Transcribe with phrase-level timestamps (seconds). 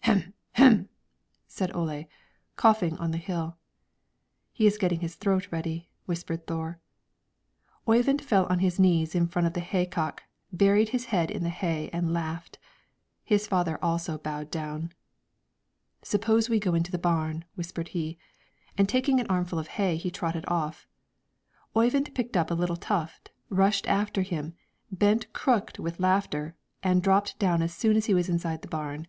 [0.00, 0.90] "Hem, hem!"
[1.46, 2.04] said Ole,
[2.56, 3.56] coughing on the hill.
[4.52, 6.78] "He is getting his throat ready," whispered Thore.
[7.88, 11.48] Oyvind fell on his knees in front of the haycock, buried his head in the
[11.48, 12.58] hay, and laughed.
[13.24, 14.92] His father also bowed down.
[16.02, 18.18] "Suppose we go into the barn," whispered he,
[18.76, 20.86] and taking an armful of hay he trotted off.
[21.74, 24.52] Oyvind picked up a little tuft, rushed after him,
[24.92, 29.06] bent crooked with laughter, and dropped down as soon as he was inside the barn.